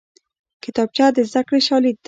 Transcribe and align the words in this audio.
کتابچه 0.63 1.05
د 1.15 1.17
زدکړې 1.31 1.59
شاليد 1.67 1.95
دی 1.97 1.99